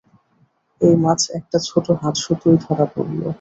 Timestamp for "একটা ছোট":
1.37-1.85